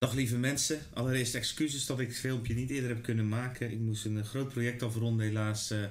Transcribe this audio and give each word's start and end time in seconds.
Dag 0.00 0.14
lieve 0.14 0.36
mensen, 0.36 0.80
allereerst 0.92 1.34
excuses 1.34 1.86
dat 1.86 2.00
ik 2.00 2.08
het 2.08 2.16
filmpje 2.16 2.54
niet 2.54 2.70
eerder 2.70 2.88
heb 2.88 3.02
kunnen 3.02 3.28
maken. 3.28 3.70
Ik 3.70 3.78
moest 3.78 4.04
een 4.04 4.18
eh, 4.18 4.24
groot 4.24 4.48
project 4.48 4.82
afronden 4.82 5.26
helaas, 5.26 5.72
uh, 5.72 5.84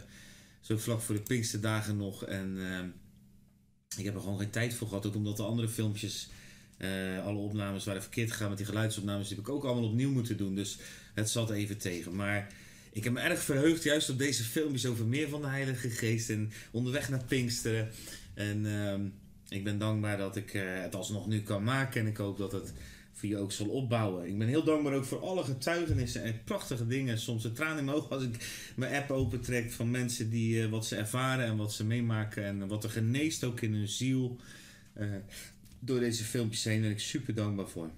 zo 0.62 0.78
vlak 0.78 1.02
voor 1.02 1.16
de 1.16 1.22
Pinksterdagen 1.22 1.98
nog. 1.98 2.26
En 2.26 2.56
uh, 2.58 2.80
ik 3.98 4.06
heb 4.06 4.16
er 4.16 4.22
gewoon 4.22 4.40
geen 4.40 4.50
tijd 4.50 4.74
voor 4.74 4.88
gehad, 4.88 5.06
ook 5.06 5.16
omdat 5.16 5.38
de 5.38 5.44
andere 5.44 5.68
filmpjes, 5.68 6.30
alle 7.24 7.38
opnames 7.38 7.86
waren 7.86 8.02
verkeerd 8.02 8.32
gegaan 8.32 8.50
met 8.50 8.58
die 8.58 8.68
geluidsopnames. 8.68 9.28
Die 9.28 9.38
heb 9.38 9.46
ik 9.46 9.54
ook 9.54 9.64
allemaal 9.64 9.90
opnieuw 9.90 10.12
moeten 10.12 10.38
doen, 10.38 10.56
dus 10.56 10.78
het 11.14 11.30
zat 11.30 11.52
even 11.52 11.78
tegen. 11.78 12.16
Maar 12.16 12.54
ik 12.92 13.04
heb 13.04 13.14
me 13.14 13.20
erg 13.20 13.42
verheugd 13.42 13.84
juist 13.84 14.10
op 14.10 14.18
deze 14.18 14.44
filmpjes 14.44 14.86
over 14.86 15.06
meer 15.06 15.30
van 15.30 15.42
de 15.42 15.48
Heilige 15.48 15.90
Geest 15.90 16.30
en 16.30 16.52
onderweg 16.72 17.10
naar 17.10 17.24
Pinksteren. 17.24 17.90
En 18.34 18.66
ehm, 18.66 19.02
ik 19.50 19.64
ben 19.64 19.78
dankbaar 19.78 20.18
dat 20.18 20.36
ik 20.36 20.52
het 20.84 20.96
alsnog 20.96 21.28
nu 21.28 21.42
kan 21.42 21.64
maken 21.64 22.02
en 22.02 22.08
ik 22.08 22.18
hoop 22.18 22.38
dat 22.38 22.52
het 22.52 22.74
voor 23.20 23.30
je 23.30 23.38
ook 23.38 23.52
zal 23.52 23.68
opbouwen. 23.68 24.28
Ik 24.28 24.38
ben 24.38 24.48
heel 24.48 24.64
dankbaar 24.64 24.94
ook 24.94 25.06
voor 25.06 25.20
alle 25.20 25.44
getuigenissen 25.44 26.24
en 26.24 26.44
prachtige 26.44 26.88
dingen. 26.88 27.18
Soms 27.18 27.44
een 27.44 27.54
traan 27.54 27.78
in 27.78 27.86
mijn 27.86 27.98
ogen 27.98 28.10
als 28.10 28.24
ik 28.24 28.72
mijn 28.76 28.96
app 28.96 29.12
opentrek 29.12 29.72
van 29.72 29.92
mensen 29.92 30.30
die 30.30 30.56
uh, 30.56 30.70
wat 30.70 30.86
ze 30.86 30.96
ervaren 30.96 31.46
en 31.46 31.58
wat 31.58 31.74
ze 31.74 31.86
meemaken. 31.86 32.44
En 32.44 32.68
wat 32.68 32.84
er 32.84 32.90
geneest 32.90 33.44
ook 33.44 33.62
in 33.62 33.74
hun 33.74 33.88
ziel 33.88 34.40
uh, 34.98 35.16
door 35.80 36.00
deze 36.00 36.24
filmpjes 36.24 36.64
heen. 36.64 36.74
Daar 36.74 36.82
ben 36.82 36.92
ik 36.92 37.00
super 37.00 37.34
dankbaar 37.34 37.68
voor. 37.68 37.90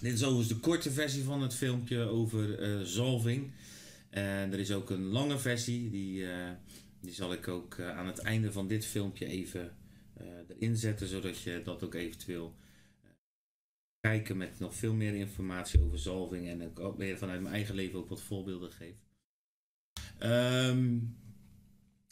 Dit 0.00 0.12
is 0.12 0.22
overigens 0.24 0.48
de 0.48 0.60
korte 0.60 0.90
versie 0.90 1.24
van 1.24 1.42
het 1.42 1.54
filmpje 1.54 1.98
over 1.98 2.78
uh, 2.78 2.80
zalving. 2.80 3.50
En 4.10 4.52
er 4.52 4.58
is 4.58 4.72
ook 4.72 4.90
een 4.90 5.04
lange 5.04 5.38
versie. 5.38 5.90
Die, 5.90 6.24
die 7.00 7.12
zal 7.12 7.32
ik 7.32 7.48
ook 7.48 7.80
aan 7.80 8.06
het 8.06 8.18
einde 8.18 8.52
van 8.52 8.68
dit 8.68 8.86
filmpje 8.86 9.26
even 9.26 9.72
erin 10.48 10.76
zetten. 10.76 11.06
Zodat 11.06 11.40
je 11.40 11.60
dat 11.64 11.82
ook 11.82 11.94
eventueel 11.94 12.54
kijken 14.00 14.36
met 14.36 14.58
nog 14.58 14.74
veel 14.74 14.94
meer 14.94 15.14
informatie 15.14 15.80
over 15.82 15.98
zalving 15.98 16.48
en 16.48 16.60
ik 16.60 16.80
ook 16.80 16.96
weer 16.96 17.18
vanuit 17.18 17.40
mijn 17.40 17.54
eigen 17.54 17.74
leven 17.74 17.98
ook 17.98 18.08
wat 18.08 18.22
voorbeelden 18.22 18.72
geef. 18.72 18.94
Um, 20.22 21.16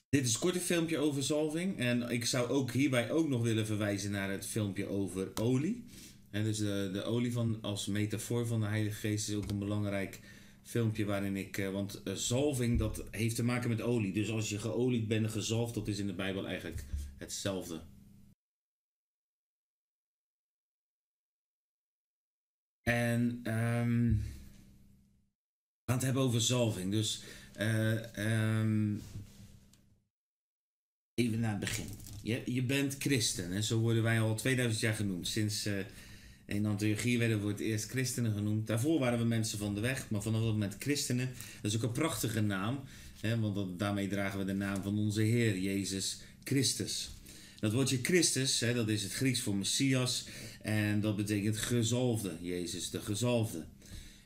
dit 0.09 0.27
is 0.27 0.35
een 0.35 0.41
korte 0.41 0.61
filmpje 0.61 0.99
over 0.99 1.23
zalving 1.23 1.79
en 1.79 2.11
ik 2.11 2.25
zou 2.25 2.49
ook 2.49 2.73
hierbij 2.73 3.11
ook 3.11 3.29
nog 3.29 3.43
willen 3.43 3.67
verwijzen 3.67 4.11
naar 4.11 4.31
het 4.31 4.47
filmpje 4.47 4.87
over 4.87 5.31
olie. 5.35 5.85
En 6.31 6.45
dus 6.45 6.59
de, 6.59 6.91
de 6.93 7.03
olie 7.03 7.33
van, 7.33 7.59
als 7.61 7.87
metafoor 7.87 8.47
van 8.47 8.61
de 8.61 8.67
Heilige 8.67 8.97
Geest 8.97 9.29
is 9.29 9.35
ook 9.35 9.51
een 9.51 9.59
belangrijk 9.59 10.21
filmpje 10.63 11.05
waarin 11.05 11.37
ik, 11.37 11.59
uh, 11.59 11.71
want 11.71 12.03
uh, 12.05 12.15
zalving 12.15 12.79
dat 12.79 13.05
heeft 13.11 13.37
te 13.37 13.45
maken 13.45 13.69
met 13.69 13.81
olie. 13.81 14.13
Dus 14.13 14.31
als 14.31 14.49
je 14.49 14.59
geolied 14.59 15.09
bent 15.09 15.25
en 15.25 15.31
gezalfd, 15.31 15.75
dat 15.75 15.89
is 15.89 15.99
in 15.99 16.07
de 16.07 16.15
Bijbel 16.15 16.47
eigenlijk 16.47 16.85
hetzelfde. 17.17 17.81
En 22.89 23.41
um, 23.45 24.23
we 25.85 25.85
gaan 25.85 25.97
het 25.97 26.03
hebben 26.03 26.23
over 26.23 26.41
zalving. 26.41 26.91
Dus 26.91 27.23
uh, 27.61 28.61
um, 28.61 29.03
even 31.15 31.41
naar 31.41 31.51
het 31.51 31.61
begin. 31.61 31.87
Je, 32.23 32.43
je 32.45 32.63
bent 32.63 32.97
christen 32.99 33.53
en 33.53 33.65
zo 33.65 33.79
worden 33.79 34.03
wij 34.03 34.21
al 34.21 34.35
2000 34.35 34.81
jaar 34.81 34.95
genoemd. 34.95 35.29
Sinds 35.29 35.67
uh, 35.67 35.75
in 36.45 36.67
antologie 36.67 37.19
werden 37.19 37.37
we 37.37 37.43
voor 37.43 37.53
het 37.53 37.61
eerst 37.61 37.91
christenen 37.91 38.35
genoemd. 38.35 38.67
Daarvoor 38.67 38.99
waren 38.99 39.19
we 39.19 39.25
mensen 39.25 39.59
van 39.59 39.75
de 39.75 39.81
weg, 39.81 40.11
maar 40.11 40.23
vanaf 40.23 40.41
dat 40.41 40.53
moment 40.53 40.77
christenen. 40.79 41.31
Dat 41.61 41.71
is 41.71 41.77
ook 41.77 41.83
een 41.83 41.93
prachtige 41.93 42.41
naam, 42.41 42.81
hè, 43.21 43.41
want 43.41 43.55
dat, 43.55 43.79
daarmee 43.79 44.09
dragen 44.09 44.39
we 44.39 44.45
de 44.45 44.53
naam 44.53 44.83
van 44.83 44.99
onze 44.99 45.23
Heer 45.23 45.59
Jezus 45.59 46.21
Christus. 46.45 47.11
Dat 47.61 47.73
woordje 47.73 47.99
Christus, 48.03 48.61
hè, 48.61 48.75
dat 48.75 48.89
is 48.89 49.03
het 49.03 49.13
Grieks 49.13 49.41
voor 49.41 49.57
Messias. 49.57 50.25
En 50.63 51.01
dat 51.01 51.17
betekent 51.17 51.57
gezalfde. 51.57 52.37
Jezus 52.41 52.91
de 52.91 53.01
gezalfde. 53.01 53.65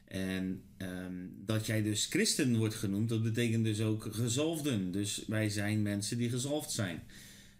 En 0.08 0.62
um, 0.78 1.34
dat 1.44 1.66
jij 1.66 1.83
dus 1.83 2.06
christen 2.06 2.56
wordt 2.56 2.75
genoemd, 2.75 3.08
dat 3.08 3.22
betekent 3.22 3.64
dus 3.64 3.80
ook 3.80 4.08
gezalfden. 4.10 4.92
Dus 4.92 5.25
wij 5.27 5.48
zijn 5.48 5.82
mensen 5.82 6.19
die 6.19 6.31
gezalfd 6.31 6.70
zijn. 6.70 7.03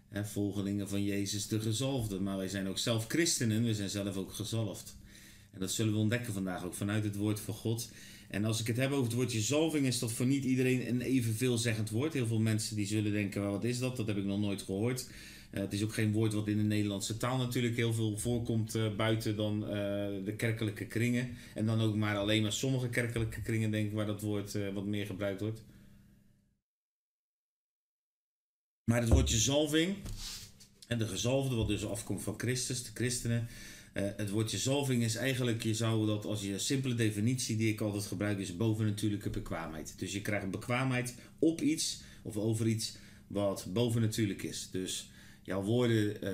Hè, 0.09 0.25
volgelingen 0.25 0.89
van 0.89 1.03
Jezus 1.03 1.47
de 1.47 1.59
gezalfde. 1.59 2.19
Maar 2.19 2.37
wij 2.37 2.47
zijn 2.47 2.67
ook 2.67 2.77
zelf 2.77 3.07
christenen, 3.07 3.63
we 3.63 3.73
zijn 3.73 3.89
zelf 3.89 4.15
ook 4.15 4.33
gezalfd. 4.33 4.95
En 5.51 5.59
dat 5.59 5.71
zullen 5.71 5.93
we 5.93 5.99
ontdekken 5.99 6.33
vandaag 6.33 6.63
ook 6.63 6.73
vanuit 6.73 7.03
het 7.03 7.15
woord 7.15 7.39
van 7.39 7.53
God. 7.53 7.89
En 8.29 8.45
als 8.45 8.59
ik 8.59 8.67
het 8.67 8.77
heb 8.77 8.91
over 8.91 9.03
het 9.03 9.13
woordje 9.13 9.41
zalving, 9.41 9.85
is 9.85 9.99
dat 9.99 10.11
voor 10.11 10.25
niet 10.25 10.43
iedereen 10.43 10.87
een 10.87 11.01
even 11.01 11.35
veelzeggend 11.35 11.89
woord. 11.89 12.13
Heel 12.13 12.27
veel 12.27 12.39
mensen 12.39 12.75
die 12.75 12.85
zullen 12.85 13.11
denken, 13.11 13.51
wat 13.51 13.63
is 13.63 13.79
dat? 13.79 13.97
Dat 13.97 14.07
heb 14.07 14.17
ik 14.17 14.25
nog 14.25 14.39
nooit 14.39 14.61
gehoord. 14.61 15.07
Uh, 15.53 15.59
het 15.59 15.73
is 15.73 15.83
ook 15.83 15.93
geen 15.93 16.11
woord 16.11 16.33
wat 16.33 16.47
in 16.47 16.57
de 16.57 16.63
Nederlandse 16.63 17.17
taal 17.17 17.37
natuurlijk 17.37 17.75
heel 17.75 17.93
veel 17.93 18.17
voorkomt 18.17 18.75
uh, 18.75 18.95
buiten 18.95 19.35
dan 19.35 19.63
uh, 19.63 19.69
de 20.25 20.33
kerkelijke 20.37 20.85
kringen. 20.85 21.37
En 21.53 21.65
dan 21.65 21.81
ook 21.81 21.95
maar 21.95 22.17
alleen 22.17 22.41
maar 22.41 22.53
sommige 22.53 22.89
kerkelijke 22.89 23.41
kringen 23.41 23.71
denk 23.71 23.87
ik 23.87 23.93
waar 23.93 24.05
dat 24.05 24.21
woord 24.21 24.57
wat 24.73 24.85
meer 24.85 25.05
gebruikt 25.05 25.41
wordt. 25.41 25.63
Maar 28.83 29.01
het 29.01 29.09
woordje 29.09 29.37
zalving, 29.37 29.95
en 30.87 30.97
de 30.97 31.07
gezalfde 31.07 31.55
wat 31.55 31.67
dus 31.67 31.85
afkomt 31.85 32.21
van 32.21 32.39
Christus, 32.39 32.83
de 32.83 32.91
christenen. 32.93 33.47
het 33.93 34.29
woordje 34.29 34.57
zalving 34.57 35.03
is 35.03 35.15
eigenlijk, 35.15 35.63
je 35.63 35.73
zou 35.73 36.05
dat 36.05 36.25
als 36.25 36.41
je 36.41 36.59
simpele 36.59 36.95
definitie 36.95 37.57
die 37.57 37.71
ik 37.71 37.81
altijd 37.81 38.05
gebruik, 38.05 38.39
is 38.39 38.55
bovennatuurlijke 38.55 39.29
bekwaamheid. 39.29 39.93
Dus 39.99 40.13
je 40.13 40.21
krijgt 40.21 40.43
een 40.43 40.51
bekwaamheid 40.51 41.15
op 41.39 41.61
iets 41.61 42.01
of 42.21 42.37
over 42.37 42.67
iets 42.67 42.97
wat 43.27 43.67
bovennatuurlijk 43.73 44.43
is. 44.43 44.69
Dus 44.71 45.11
jouw 45.43 45.61
woorden 45.61 46.23
uh, 46.23 46.31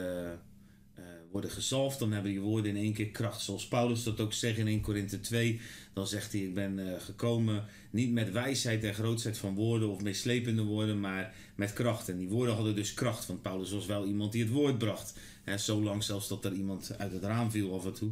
uh, 0.99 1.05
worden 1.31 1.51
gezalfd, 1.51 1.99
dan 1.99 2.11
hebben 2.11 2.31
je 2.31 2.39
woorden 2.39 2.75
in 2.75 2.83
één 2.83 2.93
keer 2.93 3.09
kracht. 3.09 3.41
Zoals 3.41 3.67
Paulus 3.67 4.03
dat 4.03 4.19
ook 4.19 4.33
zegt 4.33 4.57
in 4.57 4.67
1 4.67 4.81
Korinthe 4.81 5.19
2. 5.19 5.61
Dan 5.93 6.07
zegt 6.07 6.31
hij, 6.31 6.41
ik 6.41 6.53
ben 6.53 6.79
uh, 6.79 6.93
gekomen 6.99 7.65
niet 7.89 8.11
met 8.11 8.31
wijsheid 8.31 8.83
en 8.83 8.93
grootheid 8.93 9.37
van 9.37 9.55
woorden 9.55 9.89
of 9.89 10.01
meeslepende 10.01 10.63
woorden, 10.63 10.99
maar 10.99 11.33
met 11.55 11.73
kracht. 11.73 12.09
En 12.09 12.17
die 12.17 12.29
woorden 12.29 12.55
hadden 12.55 12.75
dus 12.75 12.93
kracht, 12.93 13.25
want 13.25 13.41
Paulus 13.41 13.71
was 13.71 13.85
wel 13.85 14.05
iemand 14.05 14.31
die 14.31 14.43
het 14.43 14.51
woord 14.51 14.77
bracht. 14.77 15.19
Hè, 15.43 15.57
zo 15.57 15.83
lang 15.83 16.03
zelfs 16.03 16.27
dat 16.27 16.45
er 16.45 16.53
iemand 16.53 16.95
uit 16.97 17.11
het 17.11 17.23
raam 17.23 17.51
viel 17.51 17.73
af 17.73 17.85
en 17.85 17.93
toe. 17.93 18.11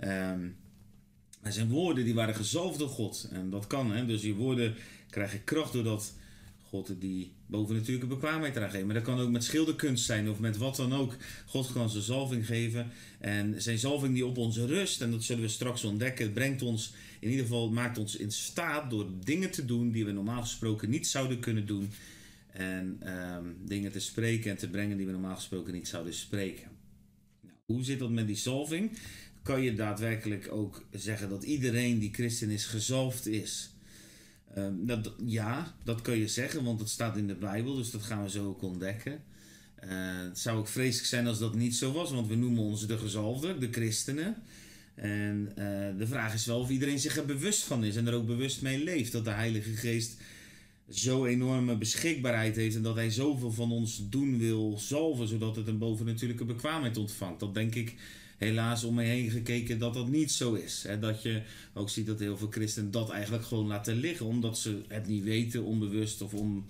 Um, 0.00 0.56
maar 1.46 1.54
zijn 1.54 1.68
woorden 1.68 2.04
die 2.04 2.14
waren 2.14 2.34
gezalfd 2.34 2.78
door 2.78 2.88
God. 2.88 3.28
En 3.32 3.50
dat 3.50 3.66
kan, 3.66 3.92
hè? 3.92 4.06
dus 4.06 4.22
je 4.22 4.34
woorden 4.34 4.74
krijgen 5.10 5.44
kracht 5.44 5.72
doordat 5.72 6.14
God 6.76 7.00
die 7.00 7.32
bovennatuurlijke 7.46 8.14
bekwaamheid 8.14 8.56
eraan 8.56 8.70
geeft. 8.70 8.84
Maar 8.84 8.94
dat 8.94 9.04
kan 9.04 9.20
ook 9.20 9.30
met 9.30 9.44
schilderkunst 9.44 10.04
zijn 10.04 10.30
of 10.30 10.40
met 10.40 10.56
wat 10.56 10.76
dan 10.76 10.94
ook. 10.94 11.16
God 11.46 11.72
kan 11.72 11.90
zijn 11.90 12.02
zalving 12.02 12.46
geven. 12.46 12.90
En 13.20 13.62
zijn 13.62 13.78
zalving 13.78 14.14
die 14.14 14.26
op 14.26 14.36
ons 14.36 14.56
rust, 14.56 15.00
en 15.00 15.10
dat 15.10 15.24
zullen 15.24 15.42
we 15.42 15.48
straks 15.48 15.84
ontdekken, 15.84 16.32
brengt 16.32 16.62
ons, 16.62 16.92
in 17.20 17.30
ieder 17.30 17.44
geval 17.44 17.70
maakt 17.70 17.98
ons 17.98 18.16
in 18.16 18.32
staat 18.32 18.90
door 18.90 19.06
dingen 19.24 19.50
te 19.50 19.64
doen 19.64 19.90
die 19.90 20.04
we 20.04 20.12
normaal 20.12 20.42
gesproken 20.42 20.90
niet 20.90 21.06
zouden 21.06 21.38
kunnen 21.38 21.66
doen. 21.66 21.90
En 22.52 23.00
um, 23.36 23.56
dingen 23.64 23.92
te 23.92 24.00
spreken 24.00 24.50
en 24.50 24.56
te 24.56 24.70
brengen 24.70 24.96
die 24.96 25.06
we 25.06 25.12
normaal 25.12 25.34
gesproken 25.34 25.72
niet 25.72 25.88
zouden 25.88 26.14
spreken. 26.14 26.68
Nou, 27.40 27.56
hoe 27.64 27.84
zit 27.84 27.98
dat 27.98 28.10
met 28.10 28.26
die 28.26 28.36
zalving? 28.36 28.98
Kan 29.42 29.62
je 29.62 29.74
daadwerkelijk 29.74 30.52
ook 30.52 30.84
zeggen 30.90 31.28
dat 31.28 31.44
iedereen 31.44 31.98
die 31.98 32.14
christen 32.14 32.50
is 32.50 32.66
gezalfd 32.66 33.26
is? 33.26 33.75
Um, 34.58 34.86
dat, 34.86 35.12
ja, 35.24 35.74
dat 35.84 36.00
kun 36.00 36.16
je 36.16 36.28
zeggen, 36.28 36.64
want 36.64 36.80
het 36.80 36.88
staat 36.88 37.16
in 37.16 37.26
de 37.26 37.34
Bijbel, 37.34 37.74
dus 37.74 37.90
dat 37.90 38.02
gaan 38.02 38.22
we 38.22 38.30
zo 38.30 38.46
ook 38.46 38.62
ontdekken. 38.62 39.22
Uh, 39.84 39.90
het 40.28 40.38
zou 40.38 40.58
ook 40.58 40.68
vreselijk 40.68 41.08
zijn 41.08 41.26
als 41.26 41.38
dat 41.38 41.54
niet 41.54 41.76
zo 41.76 41.92
was, 41.92 42.10
want 42.10 42.28
we 42.28 42.34
noemen 42.34 42.62
ons 42.62 42.86
de 42.86 42.98
gezalfden, 42.98 43.60
de 43.60 43.68
christenen. 43.70 44.36
En 44.94 45.48
uh, 45.48 45.54
de 45.98 46.06
vraag 46.06 46.34
is 46.34 46.46
wel 46.46 46.60
of 46.60 46.70
iedereen 46.70 46.98
zich 46.98 47.16
er 47.16 47.24
bewust 47.24 47.62
van 47.62 47.84
is 47.84 47.96
en 47.96 48.06
er 48.06 48.14
ook 48.14 48.26
bewust 48.26 48.62
mee 48.62 48.84
leeft. 48.84 49.12
Dat 49.12 49.24
de 49.24 49.30
Heilige 49.30 49.72
Geest 49.72 50.16
zo 50.90 51.24
enorme 51.24 51.76
beschikbaarheid 51.76 52.56
heeft 52.56 52.76
en 52.76 52.82
dat 52.82 52.94
hij 52.94 53.10
zoveel 53.10 53.52
van 53.52 53.72
ons 53.72 54.08
doen 54.08 54.38
wil 54.38 54.78
zalven, 54.78 55.28
zodat 55.28 55.56
het 55.56 55.66
een 55.66 55.78
bovennatuurlijke 55.78 56.44
bekwaamheid 56.44 56.96
ontvangt. 56.96 57.40
Dat 57.40 57.54
denk 57.54 57.74
ik 57.74 57.94
helaas 58.36 58.84
om 58.84 58.94
me 58.94 59.02
heen 59.02 59.30
gekeken 59.30 59.78
dat 59.78 59.94
dat 59.94 60.08
niet 60.08 60.32
zo 60.32 60.54
is. 60.54 60.82
Hè? 60.82 60.98
Dat 60.98 61.22
je 61.22 61.42
ook 61.74 61.90
ziet 61.90 62.06
dat 62.06 62.18
heel 62.18 62.36
veel 62.36 62.50
christenen 62.50 62.90
dat 62.90 63.10
eigenlijk 63.10 63.44
gewoon 63.44 63.66
laten 63.66 63.96
liggen, 63.96 64.26
omdat 64.26 64.58
ze 64.58 64.82
het 64.88 65.06
niet 65.06 65.24
weten, 65.24 65.64
onbewust 65.64 66.22
of 66.22 66.34
on, 66.34 66.64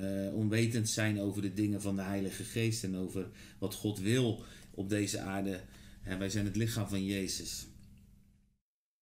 uh, 0.00 0.34
onwetend 0.34 0.88
zijn 0.88 1.20
over 1.20 1.42
de 1.42 1.54
dingen 1.54 1.82
van 1.82 1.96
de 1.96 2.02
Heilige 2.02 2.44
Geest 2.44 2.84
en 2.84 2.96
over 2.96 3.28
wat 3.58 3.74
God 3.74 3.98
wil 3.98 4.44
op 4.70 4.88
deze 4.88 5.18
aarde. 5.18 5.60
En 6.02 6.18
wij 6.18 6.30
zijn 6.30 6.44
het 6.44 6.56
lichaam 6.56 6.88
van 6.88 7.04
Jezus. 7.04 7.66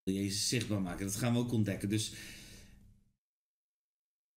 Jezus 0.02 0.48
zichtbaar 0.48 0.82
maken, 0.82 1.06
dat 1.06 1.16
gaan 1.16 1.32
we 1.32 1.38
ook 1.38 1.52
ontdekken. 1.52 1.88
Dus 1.88 2.12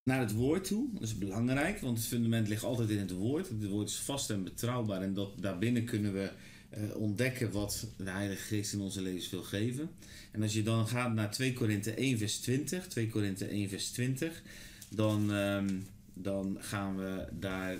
naar 0.07 0.19
het 0.19 0.34
woord 0.34 0.63
toe. 0.63 0.90
Dat 0.94 1.02
is 1.02 1.18
belangrijk, 1.18 1.80
want 1.80 1.98
het 1.98 2.07
fundament 2.07 2.48
ligt 2.48 2.63
altijd 2.63 2.90
in 2.90 2.98
het 2.98 3.12
woord. 3.12 3.50
Het 3.50 3.68
woord 3.68 3.90
is 3.90 3.96
vast 3.96 4.30
en 4.30 4.44
betrouwbaar 4.44 5.02
en 5.02 5.13
dat, 5.13 5.42
daarbinnen 5.42 5.86
kunnen 5.86 6.13
we 6.13 6.31
uh, 6.78 6.96
ontdekken 6.96 7.52
wat 7.52 7.88
de 7.98 8.10
Heilige 8.10 8.42
Geest 8.42 8.74
in 8.74 8.80
onze 8.80 9.02
levens 9.02 9.30
wil 9.30 9.44
geven. 9.44 9.90
En 10.31 10.42
als 10.42 10.54
je 10.54 10.64
dan 10.64 10.88
gaat 10.88 11.14
naar 11.14 11.31
2 11.31 11.54
Korinthe 11.54 11.92
1 11.92 12.18
vers 12.18 12.38
20, 12.38 12.88
2 12.88 13.10
Korinthe 13.10 13.46
1 13.46 13.69
vers 13.69 13.90
20, 13.90 14.42
dan, 14.90 15.31
um, 15.31 15.88
dan 16.14 16.58
gaan 16.60 16.98
we 16.98 17.28
daar 17.40 17.78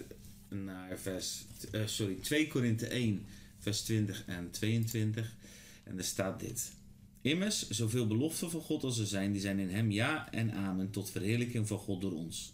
naar 0.50 1.00
vers, 1.00 1.46
uh, 1.72 1.82
sorry, 1.86 2.16
2 2.22 2.48
Korinthe 2.48 2.88
1 2.88 3.26
vers 3.60 3.82
20 3.82 4.24
en 4.26 4.52
22. 4.52 5.36
En 5.84 5.98
er 5.98 6.04
staat 6.04 6.40
dit. 6.40 6.72
Immers, 7.22 7.70
zoveel 7.70 8.08
beloften 8.08 8.52
van 8.52 8.62
God 8.62 8.84
als 8.84 9.00
er 9.00 9.08
zijn, 9.08 9.32
die 9.32 9.42
zijn 9.42 9.60
in 9.60 9.70
hem 9.70 9.92
ja 9.92 10.32
en 10.32 10.52
amen 10.52 10.90
tot 10.90 11.12
verheerlijking 11.12 11.68
van 11.68 11.78
God 11.78 12.02
door 12.02 12.14
ons. 12.14 12.54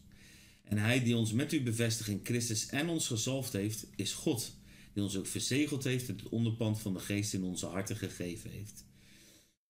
En 0.64 0.78
hij 0.78 1.04
die 1.04 1.16
ons 1.16 1.32
met 1.32 1.54
u 1.54 1.62
bevestigt 1.62 2.10
in 2.10 2.20
Christus 2.24 2.66
en 2.66 2.90
ons 2.90 3.08
gezalfd 3.08 3.54
heeft, 3.54 3.86
is 3.96 4.14
God, 4.14 4.56
die 4.94 5.04
ons 5.04 5.18
ook 5.18 5.28
verzegeld 5.28 5.84
heeft 5.84 6.10
en 6.10 6.16
het 6.16 6.30
onderpand 6.30 6.80
van 6.80 6.94
de 6.94 7.00
geest 7.00 7.34
in 7.34 7.44
onze 7.44 7.66
harten 7.66 7.96
gegeven 7.96 8.50
heeft. 8.50 8.86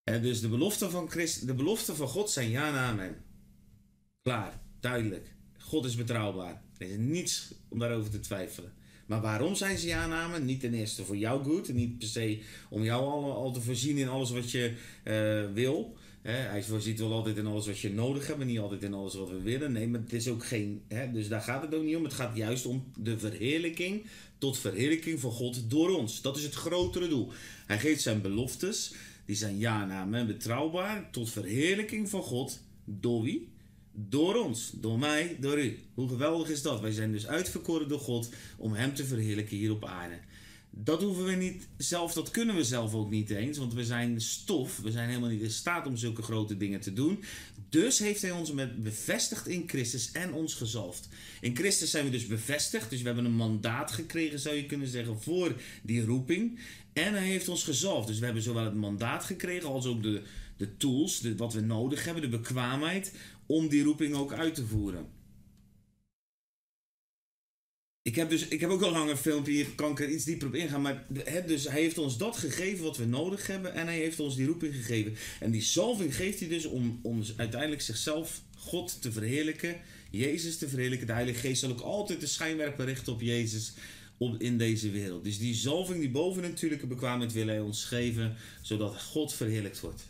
En 0.03 0.21
dus 0.21 0.41
de 0.41 0.49
beloften 0.49 0.91
van, 0.91 1.09
Christ, 1.09 1.47
de 1.47 1.53
beloften 1.53 1.95
van 1.95 2.07
God 2.07 2.29
zijn 2.29 2.49
ja 2.49 2.99
en. 2.99 3.15
Klaar, 4.21 4.61
duidelijk. 4.79 5.35
God 5.57 5.85
is 5.85 5.95
betrouwbaar. 5.95 6.61
Er 6.77 6.89
is 6.89 6.97
niets 6.97 7.53
om 7.67 7.79
daarover 7.79 8.11
te 8.11 8.19
twijfelen. 8.19 8.73
Maar 9.05 9.21
waarom 9.21 9.55
zijn 9.55 9.77
ze 9.77 9.87
ja 9.87 10.03
en 10.03 10.11
amen? 10.11 10.45
Niet 10.45 10.59
ten 10.59 10.73
eerste 10.73 11.03
voor 11.03 11.17
jouw 11.17 11.43
goed. 11.43 11.73
Niet 11.73 11.97
per 11.97 12.07
se 12.07 12.41
om 12.69 12.83
jou 12.83 13.03
al, 13.03 13.33
al 13.33 13.51
te 13.51 13.61
voorzien 13.61 13.97
in 13.97 14.07
alles 14.07 14.31
wat 14.31 14.51
je 14.51 14.73
uh, 15.03 15.53
wil. 15.53 15.97
hij 16.21 16.63
voorziet 16.63 16.99
wel 16.99 17.11
altijd 17.11 17.37
in 17.37 17.45
alles 17.45 17.65
wat 17.65 17.79
je 17.79 17.93
nodig 17.93 18.27
hebt, 18.27 18.45
niet 18.45 18.59
altijd 18.59 18.83
in 18.83 18.93
alles 18.93 19.15
wat 19.15 19.29
we 19.29 19.41
willen. 19.41 19.71
Nee, 19.71 19.87
maar 19.87 19.99
het 19.99 20.13
is 20.13 20.27
ook 20.27 20.45
geen. 20.45 20.81
dus 21.13 21.27
daar 21.27 21.41
gaat 21.41 21.61
het 21.61 21.75
ook 21.75 21.83
niet 21.83 21.95
om. 21.95 22.03
Het 22.03 22.13
gaat 22.13 22.35
juist 22.37 22.65
om 22.65 22.91
de 22.97 23.17
verheerlijking 23.17 24.05
tot 24.43 24.57
verheerlijking 24.57 25.19
van 25.19 25.31
God 25.31 25.69
door 25.69 25.97
ons. 25.97 26.21
Dat 26.21 26.37
is 26.37 26.43
het 26.43 26.53
grotere 26.53 27.07
doel. 27.07 27.31
Hij 27.65 27.79
geeft 27.79 28.01
zijn 28.01 28.21
beloftes, 28.21 28.93
die 29.25 29.35
zijn 29.35 29.57
ja 29.57 29.83
en 29.83 29.91
amen 29.91 30.27
betrouwbaar, 30.27 31.09
tot 31.11 31.29
verheerlijking 31.29 32.09
van 32.09 32.21
God 32.21 32.59
door 32.85 33.23
wie? 33.23 33.47
Door 33.91 34.35
ons, 34.35 34.71
door 34.75 34.99
mij, 34.99 35.37
door 35.39 35.59
u. 35.59 35.79
Hoe 35.93 36.09
geweldig 36.09 36.49
is 36.49 36.61
dat? 36.61 36.81
Wij 36.81 36.91
zijn 36.91 37.11
dus 37.11 37.27
uitverkoren 37.27 37.87
door 37.87 37.99
God 37.99 38.29
om 38.57 38.73
Hem 38.73 38.93
te 38.93 39.05
verheerlijken 39.05 39.57
hier 39.57 39.71
op 39.71 39.85
aarde. 39.85 40.19
Dat 40.69 41.01
hoeven 41.01 41.25
we 41.25 41.31
niet 41.31 41.67
zelf, 41.77 42.13
dat 42.13 42.31
kunnen 42.31 42.55
we 42.55 42.63
zelf 42.63 42.93
ook 42.93 43.09
niet 43.09 43.29
eens, 43.29 43.57
want 43.57 43.73
we 43.73 43.85
zijn 43.85 44.21
stof. 44.21 44.79
We 44.79 44.91
zijn 44.91 45.07
helemaal 45.09 45.29
niet 45.29 45.41
in 45.41 45.51
staat 45.51 45.87
om 45.87 45.97
zulke 45.97 46.21
grote 46.21 46.57
dingen 46.57 46.79
te 46.79 46.93
doen. 46.93 47.23
Dus 47.73 47.99
heeft 47.99 48.21
Hij 48.21 48.31
ons 48.31 48.53
bevestigd 48.77 49.47
in 49.47 49.63
Christus 49.67 50.11
en 50.11 50.33
ons 50.33 50.53
gezalfd. 50.53 51.07
In 51.41 51.55
Christus 51.55 51.91
zijn 51.91 52.05
we 52.05 52.11
dus 52.11 52.27
bevestigd, 52.27 52.89
dus 52.89 52.99
we 52.99 53.05
hebben 53.05 53.25
een 53.25 53.35
mandaat 53.35 53.91
gekregen, 53.91 54.39
zou 54.39 54.55
je 54.55 54.65
kunnen 54.65 54.87
zeggen, 54.87 55.21
voor 55.21 55.55
die 55.83 56.05
roeping. 56.05 56.59
En 56.93 57.13
Hij 57.13 57.27
heeft 57.27 57.47
ons 57.47 57.63
gezalfd. 57.63 58.07
Dus 58.07 58.19
we 58.19 58.25
hebben 58.25 58.43
zowel 58.43 58.63
het 58.63 58.75
mandaat 58.75 59.23
gekregen 59.23 59.69
als 59.69 59.85
ook 59.85 60.03
de, 60.03 60.21
de 60.57 60.77
tools, 60.77 61.21
wat 61.37 61.53
we 61.53 61.61
nodig 61.61 62.05
hebben, 62.05 62.21
de 62.21 62.37
bekwaamheid 62.37 63.13
om 63.45 63.67
die 63.67 63.83
roeping 63.83 64.15
ook 64.15 64.33
uit 64.33 64.55
te 64.55 64.65
voeren. 64.65 65.07
Ik 68.03 68.15
heb, 68.15 68.29
dus, 68.29 68.47
ik 68.47 68.59
heb 68.59 68.69
ook 68.69 68.81
al 68.81 68.91
lang 68.91 69.09
een 69.09 69.17
filmpje, 69.17 69.51
hier 69.51 69.69
kan 69.75 69.91
ik 69.91 69.99
er 69.99 70.09
iets 70.09 70.23
dieper 70.23 70.47
op 70.47 70.55
ingaan. 70.55 70.81
Maar 70.81 71.05
dus 71.45 71.67
hij 71.67 71.81
heeft 71.81 71.97
ons 71.97 72.17
dat 72.17 72.37
gegeven 72.37 72.83
wat 72.83 72.97
we 72.97 73.05
nodig 73.05 73.47
hebben. 73.47 73.73
En 73.73 73.85
hij 73.85 73.97
heeft 73.97 74.19
ons 74.19 74.35
die 74.35 74.45
roeping 74.45 74.75
gegeven. 74.75 75.15
En 75.39 75.51
die 75.51 75.61
zalving 75.61 76.15
geeft 76.15 76.39
hij 76.39 76.49
dus 76.49 76.65
om, 76.65 76.99
om 77.01 77.23
uiteindelijk 77.37 77.81
zichzelf, 77.81 78.41
God 78.57 79.01
te 79.01 79.11
verheerlijken. 79.11 79.75
Jezus 80.09 80.57
te 80.57 80.69
verheerlijken. 80.69 81.07
De 81.07 81.13
Heilige 81.13 81.39
Geest 81.39 81.59
zal 81.59 81.69
ook 81.69 81.81
altijd 81.81 82.19
de 82.19 82.27
schijnwerper 82.27 82.85
richten 82.85 83.13
op 83.13 83.21
Jezus 83.21 83.73
op, 84.17 84.41
in 84.41 84.57
deze 84.57 84.91
wereld. 84.91 85.23
Dus 85.23 85.37
die 85.37 85.53
zalving, 85.53 85.99
die 85.99 86.09
bovennatuurlijke 86.09 86.87
bekwaamheid 86.87 87.33
wil 87.33 87.47
hij 87.47 87.59
ons 87.59 87.85
geven. 87.85 88.35
Zodat 88.61 89.01
God 89.01 89.33
verheerlijkt 89.33 89.79
wordt. 89.79 90.03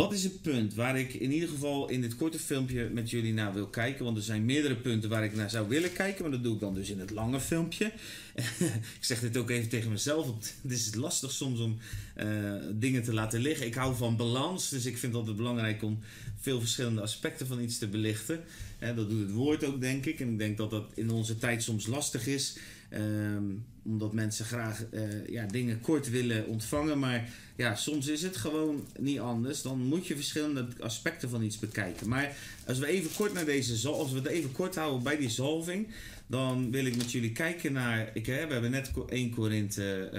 Wat 0.00 0.12
is 0.12 0.24
het 0.24 0.42
punt 0.42 0.74
waar 0.74 0.98
ik 0.98 1.14
in 1.14 1.32
ieder 1.32 1.48
geval 1.48 1.88
in 1.88 2.00
dit 2.00 2.16
korte 2.16 2.38
filmpje 2.38 2.88
met 2.88 3.10
jullie 3.10 3.32
naar 3.32 3.54
wil 3.54 3.66
kijken? 3.66 4.04
Want 4.04 4.16
er 4.16 4.22
zijn 4.22 4.44
meerdere 4.44 4.76
punten 4.76 5.10
waar 5.10 5.24
ik 5.24 5.34
naar 5.34 5.50
zou 5.50 5.68
willen 5.68 5.92
kijken, 5.92 6.22
maar 6.22 6.30
dat 6.30 6.42
doe 6.42 6.54
ik 6.54 6.60
dan 6.60 6.74
dus 6.74 6.90
in 6.90 6.98
het 6.98 7.10
lange 7.10 7.40
filmpje. 7.40 7.84
ik 8.98 8.98
zeg 9.00 9.20
dit 9.20 9.36
ook 9.36 9.50
even 9.50 9.68
tegen 9.68 9.90
mezelf. 9.90 10.26
Het 10.62 10.72
is 10.72 10.94
lastig 10.94 11.30
soms 11.30 11.60
om 11.60 11.78
uh, 12.16 12.54
dingen 12.72 13.02
te 13.02 13.14
laten 13.14 13.40
liggen. 13.40 13.66
Ik 13.66 13.74
hou 13.74 13.96
van 13.96 14.16
balans, 14.16 14.68
dus 14.68 14.86
ik 14.86 14.98
vind 14.98 15.12
het 15.12 15.20
altijd 15.20 15.36
belangrijk 15.36 15.82
om 15.82 15.98
veel 16.40 16.60
verschillende 16.60 17.00
aspecten 17.00 17.46
van 17.46 17.60
iets 17.60 17.78
te 17.78 17.88
belichten. 17.88 18.40
Dat 18.78 19.08
doet 19.08 19.20
het 19.20 19.32
woord 19.32 19.64
ook, 19.64 19.80
denk 19.80 20.06
ik. 20.06 20.20
En 20.20 20.28
ik 20.28 20.38
denk 20.38 20.56
dat 20.56 20.70
dat 20.70 20.92
in 20.94 21.10
onze 21.10 21.38
tijd 21.38 21.62
soms 21.62 21.86
lastig 21.86 22.26
is. 22.26 22.56
Um, 22.92 23.64
omdat 23.82 24.12
mensen 24.12 24.44
graag 24.44 24.84
uh, 24.92 25.26
ja, 25.28 25.46
dingen 25.46 25.80
kort 25.80 26.10
willen 26.10 26.46
ontvangen. 26.46 26.98
Maar 26.98 27.28
ja, 27.56 27.74
soms 27.74 28.06
is 28.06 28.22
het 28.22 28.36
gewoon 28.36 28.86
niet 28.98 29.18
anders. 29.18 29.62
Dan 29.62 29.78
moet 29.78 30.06
je 30.06 30.14
verschillende 30.14 30.66
aspecten 30.80 31.28
van 31.28 31.42
iets 31.42 31.58
bekijken. 31.58 32.08
Maar 32.08 32.36
als 32.66 32.78
we 32.78 32.86
even 32.86 33.14
kort 33.14 33.32
naar 33.32 33.44
deze 33.44 33.88
als 33.88 34.12
we 34.12 34.18
het 34.18 34.26
even 34.26 34.52
kort 34.52 34.74
houden 34.74 35.02
bij 35.02 35.16
die 35.16 35.30
zalving. 35.30 35.88
Dan 36.26 36.70
wil 36.70 36.84
ik 36.84 36.96
met 36.96 37.12
jullie 37.12 37.32
kijken 37.32 37.72
naar. 37.72 38.10
Ik, 38.14 38.26
hè, 38.26 38.46
we 38.46 38.52
hebben 38.52 38.70
net 38.70 38.90
1 39.08 39.30
Korinthe, 39.30 40.10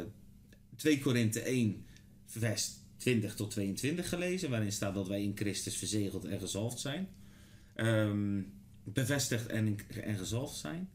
uh, 0.00 0.04
2 0.76 1.00
Korinthe 1.00 1.40
1, 1.40 1.84
vers 2.26 2.70
20 2.96 3.34
tot 3.34 3.50
22 3.50 4.08
gelezen. 4.08 4.50
Waarin 4.50 4.72
staat 4.72 4.94
dat 4.94 5.08
wij 5.08 5.22
in 5.22 5.36
Christus 5.36 5.76
verzegeld 5.76 6.24
en 6.24 6.40
gezalfd 6.40 6.80
zijn. 6.80 7.08
Um, 7.76 8.52
bevestigd 8.84 9.46
en, 9.46 9.76
en 10.02 10.18
gezalfd 10.18 10.56
zijn. 10.56 10.88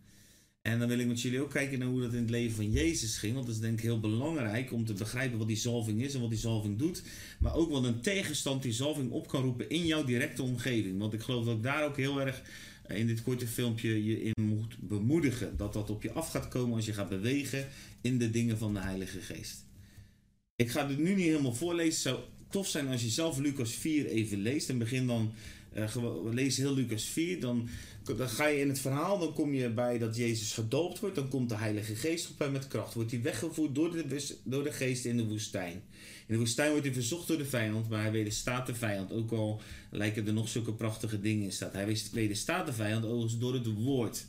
En 0.64 0.80
dan 0.80 0.88
wil 0.88 1.00
ik 1.00 1.08
met 1.08 1.22
jullie 1.22 1.42
ook 1.42 1.50
kijken 1.50 1.80
naar 1.80 1.88
hoe 1.88 2.02
dat 2.02 2.14
in 2.14 2.20
het 2.22 2.30
leven 2.30 2.56
van 2.56 2.72
Jezus 2.72 3.18
ging. 3.18 3.34
Want 3.34 3.46
dat 3.46 3.56
is 3.56 3.62
denk 3.62 3.78
ik 3.78 3.84
heel 3.84 4.00
belangrijk 4.00 4.72
om 4.72 4.86
te 4.86 4.94
begrijpen 4.94 5.38
wat 5.38 5.48
die 5.48 5.58
zalving 5.58 6.02
is 6.02 6.14
en 6.14 6.22
wat 6.22 6.30
die 6.30 6.40
zalving 6.40 6.78
doet. 6.78 7.04
Maar 7.40 7.56
ook 7.56 7.72
wat 7.72 7.84
een 7.84 8.02
tegenstand 8.02 8.62
die 8.62 8.72
zalving 8.72 9.12
op 9.12 9.28
kan 9.28 9.42
roepen 9.42 9.70
in 9.70 9.86
jouw 9.86 10.04
directe 10.04 10.44
omgeving. 10.44 11.00
Want 11.00 11.14
ik 11.14 11.22
geloof 11.22 11.46
dat 11.46 11.56
ik 11.56 11.64
daar 11.64 11.86
ook 11.86 11.98
heel 11.98 12.22
erg 12.22 12.42
eh, 12.84 12.98
in 12.98 13.08
dit 13.08 13.24
korte 13.24 13.48
filmpje 13.48 14.06
je 14.06 14.22
in 14.22 14.44
moet 14.44 14.78
bemoedigen. 14.80 15.58
Dat 15.58 15.74
dat 15.74 15.90
op 15.90 16.04
je 16.04 16.12
af 16.12 16.30
gaat 16.30 16.48
komen 16.48 16.76
als 16.76 16.86
je 16.86 16.94
gaat 16.94 17.10
bewegen 17.10 17.68
in 18.02 18.18
de 18.18 18.30
dingen 18.30 18.58
van 18.58 18.74
de 18.74 18.80
Heilige 18.80 19.20
Geest. 19.20 19.66
Ik 20.56 20.70
ga 20.70 20.88
het 20.88 20.98
nu 20.98 21.16
niet 21.16 21.26
helemaal 21.26 21.54
voorlezen. 21.54 21.92
Het 21.92 22.02
zou 22.02 22.20
tof 22.50 22.68
zijn 22.68 22.88
als 22.88 23.02
je 23.02 23.10
zelf 23.10 23.38
Lucas 23.38 23.74
4 23.74 24.06
even 24.06 24.42
leest. 24.42 24.70
En 24.70 24.78
begin 24.78 25.08
dan, 25.08 25.34
uh, 25.78 25.96
lees 26.32 26.58
heel 26.58 26.74
Lucas 26.74 27.04
4. 27.04 27.40
Dan 27.40 27.70
dan 28.04 28.30
ga 28.30 28.48
je 28.48 28.60
in 28.60 28.68
het 28.68 28.80
verhaal, 28.80 29.20
dan 29.20 29.34
kom 29.34 29.54
je 29.54 29.70
bij 29.70 29.98
dat 29.98 30.16
Jezus 30.16 30.54
gedoopt 30.54 31.00
wordt. 31.00 31.16
Dan 31.16 31.28
komt 31.28 31.50
de 31.50 31.56
Heilige 31.56 31.96
Geest 31.96 32.30
op 32.30 32.40
hem 32.40 32.52
met 32.52 32.68
kracht. 32.68 32.94
Wordt 32.94 33.12
hij 33.12 33.22
weggevoerd 33.22 33.76
door 33.76 33.92
de, 33.92 34.38
door 34.44 34.64
de 34.64 34.72
geest 34.72 35.06
in 35.06 35.18
de 35.18 35.26
woestijn. 35.26 35.82
In 36.28 36.34
de 36.34 36.38
woestijn 36.38 36.70
wordt 36.70 36.86
hij 36.86 36.94
verzocht 36.94 37.28
door 37.28 37.38
de 37.38 37.46
vijand, 37.46 37.90
maar 37.90 38.02
hij 38.02 38.12
wederstaat 38.12 38.66
de 38.66 38.76
vijand. 38.76 39.12
Ook 39.12 39.32
al 39.32 39.62
lijken 39.90 40.28
er 40.28 40.34
nog 40.34 40.50
zulke 40.50 40.74
prachtige 40.74 41.20
dingen 41.20 41.44
in 41.44 41.52
staat. 41.52 41.74
Hij 41.74 41.98
wederstaat 42.12 42.66
de 42.66 42.74
vijand 42.74 43.06
overigens 43.06 43.38
door 43.38 43.54
het 43.54 43.74
woord. 43.74 44.26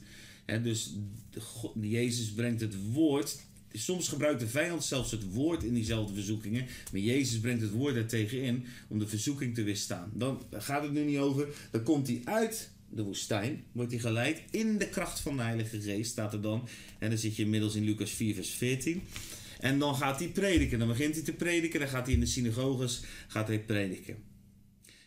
dus 0.63 0.95
God, 1.39 1.73
Jezus 1.81 2.33
brengt 2.33 2.61
het 2.61 2.93
woord. 2.93 3.39
Soms 3.77 4.09
gebruikt 4.09 4.41
de 4.41 4.49
vijand 4.49 4.85
zelfs 4.85 5.11
het 5.11 5.33
woord 5.33 5.63
in 5.63 5.75
diezelfde 5.75 6.15
verzoekingen. 6.15 6.67
Maar 6.93 7.01
Jezus 7.01 7.41
brengt 7.41 7.63
het 7.63 7.71
woord 7.71 7.97
er 7.97 8.07
tegen 8.07 8.43
in 8.43 8.67
om 8.89 8.99
de 8.99 9.07
verzoeking 9.07 9.55
te 9.55 9.63
weerstaan. 9.63 10.11
Dan 10.15 10.43
gaat 10.51 10.83
het 10.83 10.93
nu 10.93 11.05
niet 11.05 11.19
over. 11.19 11.49
Dan 11.71 11.83
komt 11.83 12.07
hij 12.07 12.21
uit 12.25 12.71
de 12.91 13.03
woestijn, 13.03 13.65
wordt 13.73 13.91
hij 13.91 14.01
geleid 14.01 14.43
in 14.51 14.79
de 14.79 14.89
kracht 14.89 15.21
van 15.21 15.37
de 15.37 15.43
Heilige 15.43 15.81
Geest, 15.81 16.11
staat 16.11 16.33
er 16.33 16.41
dan. 16.41 16.69
En 16.99 17.09
dan 17.09 17.19
zit 17.19 17.37
je 17.37 17.43
inmiddels 17.43 17.75
in 17.75 17.85
Lucas 17.85 18.11
4, 18.11 18.35
vers 18.35 18.51
14. 18.51 19.03
En 19.61 19.79
dan 19.79 19.95
gaat 19.95 20.19
hij 20.19 20.29
prediken. 20.29 20.79
Dan 20.79 20.89
begint 20.89 21.15
hij 21.15 21.25
te 21.25 21.33
prediken. 21.33 21.81
Dan 21.81 21.89
gaat 21.89 22.05
hij 22.05 22.15
in 22.15 22.21
de 22.21 22.27
synagoges 22.27 23.01
gaat 23.29 23.49
hij 23.49 23.61
prediken. 23.61 24.17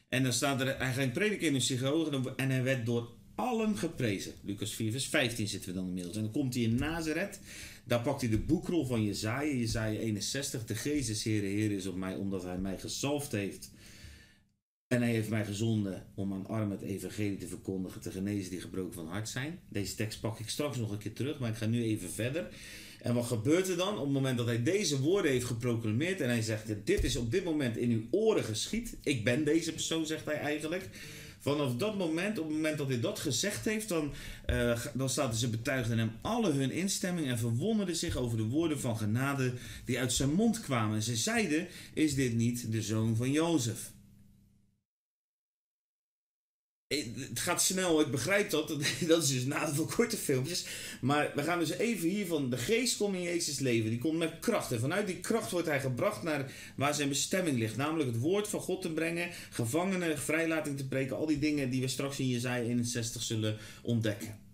En 0.09 0.23
dan 0.23 0.33
staat 0.33 0.61
er, 0.61 0.77
hij 0.77 0.93
ging 0.93 1.11
prediken 1.11 1.47
in 1.47 1.53
de 1.53 1.59
synagoge 1.59 2.33
en 2.35 2.49
hij 2.49 2.63
werd 2.63 2.85
door 2.85 3.16
allen 3.37 3.77
geprezen. 3.77 4.33
Lucas 4.41 4.73
4, 4.73 4.91
vers 4.91 5.07
15 5.07 5.47
zitten 5.47 5.69
we 5.69 5.75
dan 5.75 5.87
inmiddels. 5.87 6.15
En 6.15 6.21
dan 6.21 6.31
komt 6.31 6.53
hij 6.53 6.63
in 6.63 6.75
Nazareth. 6.75 7.39
Daar 7.83 8.01
pakt 8.01 8.21
hij 8.21 8.29
de 8.29 8.39
boekrol 8.39 8.85
van 8.85 9.03
Jezaja, 9.03 9.55
Jezaja 9.55 9.99
61. 9.99 10.65
De 10.65 10.75
Geest 10.75 11.07
des 11.07 11.23
Heer, 11.23 11.41
Heer 11.41 11.71
is 11.71 11.85
op 11.85 11.95
mij, 11.95 12.15
omdat 12.15 12.43
hij 12.43 12.57
mij 12.57 12.77
gezalfd 12.77 13.31
heeft 13.31 13.69
en 14.87 15.01
hij 15.01 15.11
heeft 15.11 15.29
mij 15.29 15.45
gezonden 15.45 16.05
om 16.15 16.33
aan 16.33 16.47
armen 16.47 16.77
het 16.77 16.89
evangelie 16.89 17.37
te 17.37 17.47
verkondigen, 17.47 18.01
te 18.01 18.11
genezen 18.11 18.51
die 18.51 18.61
gebroken 18.61 18.93
van 18.93 19.07
hart 19.07 19.29
zijn. 19.29 19.59
Deze 19.69 19.95
tekst 19.95 20.19
pak 20.19 20.39
ik 20.39 20.49
straks 20.49 20.77
nog 20.77 20.91
een 20.91 20.97
keer 20.97 21.13
terug, 21.13 21.39
maar 21.39 21.49
ik 21.49 21.55
ga 21.55 21.65
nu 21.65 21.83
even 21.83 22.09
verder. 22.09 22.47
En 23.01 23.13
wat 23.13 23.25
gebeurt 23.25 23.67
er 23.67 23.77
dan 23.77 23.97
op 23.97 24.03
het 24.03 24.13
moment 24.13 24.37
dat 24.37 24.45
hij 24.45 24.63
deze 24.63 25.01
woorden 25.01 25.31
heeft 25.31 25.45
geproclameerd 25.45 26.21
en 26.21 26.29
hij 26.29 26.41
zegt, 26.41 26.65
dit 26.83 27.03
is 27.03 27.15
op 27.15 27.31
dit 27.31 27.43
moment 27.43 27.77
in 27.77 27.91
uw 27.91 28.03
oren 28.11 28.43
geschied. 28.43 28.97
Ik 29.03 29.23
ben 29.23 29.43
deze 29.43 29.71
persoon, 29.71 30.05
zegt 30.05 30.25
hij 30.25 30.39
eigenlijk. 30.39 30.89
Vanaf 31.47 31.75
dat 31.75 31.97
moment, 31.97 32.39
op 32.39 32.45
het 32.45 32.55
moment 32.55 32.77
dat 32.77 32.87
hij 32.87 32.99
dat 32.99 33.19
gezegd 33.19 33.65
heeft, 33.65 33.89
dan, 33.89 34.11
uh, 34.49 34.79
dan 34.93 35.09
staat 35.09 35.37
ze 35.37 35.49
betuigden 35.49 35.97
hem 35.97 36.11
alle 36.21 36.51
hun 36.51 36.71
instemming 36.71 37.27
en 37.27 37.37
verwonderden 37.37 37.95
zich 37.95 38.15
over 38.15 38.37
de 38.37 38.43
woorden 38.43 38.79
van 38.79 38.97
genade 38.97 39.53
die 39.85 39.99
uit 39.99 40.13
zijn 40.13 40.33
mond 40.33 40.61
kwamen. 40.61 40.95
En 40.95 41.03
ze 41.03 41.15
zeiden, 41.15 41.67
is 41.93 42.15
dit 42.15 42.33
niet 42.33 42.71
de 42.71 42.81
zoon 42.81 43.15
van 43.15 43.31
Jozef? 43.31 43.91
Eh, 46.87 47.05
het 47.29 47.39
gaat 47.39 47.61
snel, 47.61 48.01
ik 48.01 48.11
begrijp 48.11 48.49
dat. 48.49 48.67
Dat 49.07 49.23
is 49.23 49.29
dus 49.29 49.45
nadeel 49.45 49.73
van 49.73 49.95
korte 49.95 50.17
filmpjes. 50.17 50.65
Maar 51.01 51.31
we 51.35 51.43
gaan 51.43 51.59
dus 51.59 51.69
even 51.69 52.09
hier 52.09 52.25
van 52.25 52.49
de 52.49 52.57
geest 52.57 52.97
komt 52.97 53.15
in 53.15 53.21
Jezus 53.21 53.59
leven. 53.59 53.89
Die 53.89 53.99
komt 53.99 54.17
met 54.17 54.39
kracht. 54.39 54.71
En 54.71 54.79
vanuit 54.79 55.07
die 55.07 55.19
kracht 55.19 55.51
wordt 55.51 55.67
hij 55.67 55.79
gebracht 55.79 56.23
naar 56.23 56.51
waar 56.75 56.93
zijn 56.93 57.09
bestemming 57.09 57.57
ligt. 57.57 57.77
Namelijk 57.77 58.09
het 58.09 58.19
woord 58.19 58.47
van 58.47 58.59
God 58.59 58.81
te 58.81 58.93
brengen. 58.93 59.29
Gevangenen 59.49 60.19
vrijlating 60.19 60.77
te 60.77 60.87
preken. 60.87 61.17
Al 61.17 61.25
die 61.25 61.39
dingen 61.39 61.69
die 61.69 61.81
we 61.81 61.87
straks 61.87 62.19
in 62.19 62.27
Jezaja 62.27 62.63
61 62.63 63.21
zullen 63.21 63.57
ontdekken. 63.81 64.46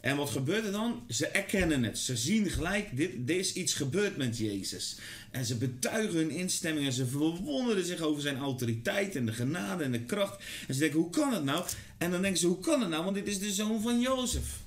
En 0.00 0.16
wat 0.16 0.30
gebeurt 0.30 0.64
er 0.64 0.72
dan? 0.72 1.02
Ze 1.08 1.26
erkennen 1.26 1.82
het. 1.82 1.98
Ze 1.98 2.16
zien 2.16 2.50
gelijk, 2.50 2.96
dit, 2.96 3.10
er 3.26 3.38
is 3.38 3.52
iets 3.52 3.74
gebeurd 3.74 4.16
met 4.16 4.38
Jezus. 4.38 4.98
En 5.30 5.44
ze 5.44 5.56
betuigen 5.56 6.18
hun 6.18 6.30
instemming 6.30 6.86
en 6.86 6.92
ze 6.92 7.06
verwonderen 7.06 7.84
zich 7.84 8.00
over 8.00 8.22
zijn 8.22 8.38
autoriteit 8.38 9.16
en 9.16 9.26
de 9.26 9.32
genade 9.32 9.84
en 9.84 9.92
de 9.92 10.04
kracht. 10.04 10.42
En 10.68 10.74
ze 10.74 10.80
denken, 10.80 10.98
hoe 10.98 11.10
kan 11.10 11.32
het 11.32 11.44
nou? 11.44 11.64
En 11.98 12.10
dan 12.10 12.22
denken 12.22 12.40
ze, 12.40 12.46
hoe 12.46 12.60
kan 12.60 12.80
het 12.80 12.90
nou? 12.90 13.04
Want 13.04 13.16
dit 13.16 13.26
is 13.26 13.38
de 13.38 13.52
zoon 13.52 13.80
van 13.80 14.00
Jozef. 14.00 14.66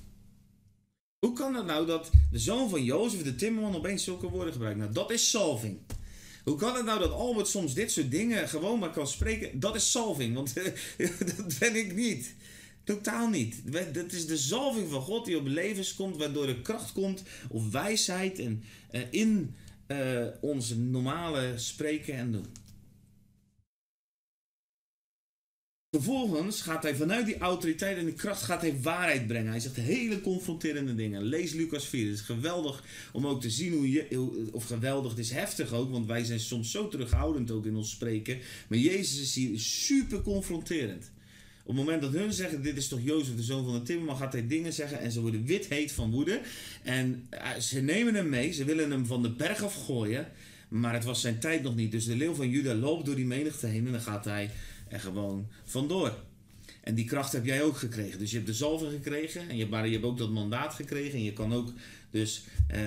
Hoe 1.18 1.32
kan 1.32 1.54
het 1.54 1.66
nou 1.66 1.86
dat 1.86 2.10
de 2.30 2.38
zoon 2.38 2.70
van 2.70 2.84
Jozef, 2.84 3.22
de 3.22 3.34
timmerman, 3.34 3.76
opeens 3.76 4.04
zulke 4.04 4.28
woorden 4.28 4.52
gebruikt? 4.52 4.78
Nou, 4.78 4.92
dat 4.92 5.10
is 5.10 5.30
salving. 5.30 5.78
Hoe 6.44 6.56
kan 6.56 6.74
het 6.74 6.84
nou 6.84 6.98
dat 6.98 7.12
Albert 7.12 7.48
soms 7.48 7.74
dit 7.74 7.92
soort 7.92 8.10
dingen 8.10 8.48
gewoon 8.48 8.78
maar 8.78 8.90
kan 8.90 9.08
spreken? 9.08 9.60
Dat 9.60 9.74
is 9.74 9.90
salving, 9.90 10.34
want 10.34 10.54
dat 11.36 11.58
ben 11.58 11.76
ik 11.76 11.94
niet. 11.94 12.34
Totaal 12.84 13.28
niet. 13.28 13.72
Dat 13.92 14.12
is 14.12 14.26
de 14.26 14.36
zalving 14.36 14.90
van 14.90 15.00
God 15.00 15.24
die 15.24 15.36
op 15.36 15.46
levens 15.46 15.94
komt, 15.94 16.16
waardoor 16.16 16.48
er 16.48 16.60
kracht 16.60 16.92
komt 16.92 17.22
of 17.48 17.70
wijsheid 17.70 18.38
en, 18.38 18.62
uh, 18.92 19.00
in 19.10 19.54
uh, 19.86 20.26
onze 20.40 20.78
normale 20.78 21.52
spreken 21.56 22.14
en 22.14 22.32
doen. 22.32 22.46
Vervolgens 25.96 26.60
gaat 26.60 26.82
hij 26.82 26.94
vanuit 26.94 27.26
die 27.26 27.38
autoriteit 27.38 27.96
en 27.96 28.04
die 28.04 28.14
kracht 28.14 28.42
gaat 28.42 28.60
hij 28.60 28.80
waarheid 28.80 29.26
brengen. 29.26 29.50
Hij 29.50 29.60
zegt 29.60 29.76
hele 29.76 30.20
confronterende 30.20 30.94
dingen. 30.94 31.22
Lees 31.22 31.52
Lucas 31.52 31.86
4. 31.86 32.06
Het 32.06 32.14
is 32.14 32.20
geweldig 32.20 32.84
om 33.12 33.26
ook 33.26 33.40
te 33.40 33.50
zien 33.50 33.72
hoe 33.72 33.90
je, 33.90 34.48
of 34.52 34.64
geweldig, 34.64 35.10
het 35.10 35.20
is 35.20 35.30
heftig 35.30 35.72
ook, 35.72 35.90
want 35.90 36.06
wij 36.06 36.24
zijn 36.24 36.40
soms 36.40 36.70
zo 36.70 36.88
terughoudend 36.88 37.50
ook 37.50 37.66
in 37.66 37.76
ons 37.76 37.90
spreken. 37.90 38.38
Maar 38.68 38.78
Jezus 38.78 39.20
is 39.20 39.34
hier 39.34 39.60
super 39.60 40.22
confronterend. 40.22 41.10
Op 41.64 41.68
het 41.68 41.76
moment 41.76 42.02
dat 42.02 42.12
hun 42.12 42.32
zeggen, 42.32 42.62
dit 42.62 42.76
is 42.76 42.88
toch 42.88 43.00
Jozef, 43.02 43.36
de 43.36 43.42
zoon 43.42 43.64
van 43.64 43.74
de 43.74 43.82
timmerman, 43.82 44.16
gaat 44.16 44.32
hij 44.32 44.46
dingen 44.46 44.72
zeggen 44.72 45.00
en 45.00 45.12
ze 45.12 45.20
worden 45.20 45.44
wit 45.44 45.66
heet 45.66 45.92
van 45.92 46.10
woede. 46.10 46.40
En 46.82 47.26
eh, 47.30 47.58
ze 47.58 47.80
nemen 47.80 48.14
hem 48.14 48.28
mee, 48.28 48.52
ze 48.52 48.64
willen 48.64 48.90
hem 48.90 49.06
van 49.06 49.22
de 49.22 49.30
berg 49.30 49.62
afgooien, 49.62 50.28
maar 50.68 50.94
het 50.94 51.04
was 51.04 51.20
zijn 51.20 51.38
tijd 51.38 51.62
nog 51.62 51.74
niet. 51.74 51.90
Dus 51.90 52.04
de 52.04 52.16
leeuw 52.16 52.34
van 52.34 52.48
Juda 52.48 52.74
loopt 52.74 53.06
door 53.06 53.14
die 53.14 53.26
menigte 53.26 53.66
heen 53.66 53.86
en 53.86 53.92
dan 53.92 54.00
gaat 54.00 54.24
hij 54.24 54.50
er 54.88 55.00
gewoon 55.00 55.48
vandoor. 55.64 56.14
En 56.80 56.94
die 56.94 57.04
kracht 57.04 57.32
heb 57.32 57.44
jij 57.44 57.62
ook 57.62 57.76
gekregen. 57.76 58.18
Dus 58.18 58.30
je 58.30 58.36
hebt 58.36 58.48
de 58.48 58.54
zalven 58.54 58.90
gekregen, 58.90 59.48
en 59.48 59.56
je, 59.56 59.66
maar 59.66 59.86
je 59.86 59.92
hebt 59.92 60.04
ook 60.04 60.18
dat 60.18 60.30
mandaat 60.30 60.74
gekregen. 60.74 61.12
En 61.12 61.24
je 61.24 61.32
kan 61.32 61.52
ook 61.52 61.72
dus, 62.10 62.44
eh, 62.68 62.78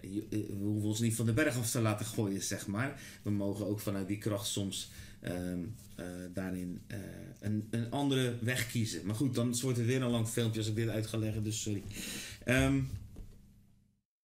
we 0.00 0.46
hoeven 0.60 0.88
ons 0.88 1.00
niet 1.00 1.14
van 1.14 1.26
de 1.26 1.32
berg 1.32 1.56
af 1.56 1.70
te 1.70 1.80
laten 1.80 2.06
gooien, 2.06 2.42
zeg 2.42 2.66
maar. 2.66 3.00
We 3.22 3.30
mogen 3.30 3.66
ook 3.66 3.80
vanuit 3.80 4.08
die 4.08 4.18
kracht 4.18 4.46
soms 4.46 4.90
Ehm, 5.20 5.60
eh, 5.96 6.06
daarin 6.34 6.80
uh, 6.90 6.96
een, 7.40 7.66
een 7.70 7.90
andere 7.90 8.34
weg 8.40 8.70
kiezen. 8.70 9.06
Maar 9.06 9.14
goed, 9.14 9.34
dan 9.34 9.58
wordt 9.60 9.78
het 9.78 9.86
weer 9.86 10.02
een 10.02 10.10
lang 10.10 10.28
filmpje 10.28 10.58
als 10.58 10.68
ik 10.68 10.74
dit 10.74 10.88
uit 10.88 11.06
ga 11.06 11.18
leggen, 11.18 11.42
dus 11.42 11.62
sorry. 11.62 11.82
Um, 12.44 12.88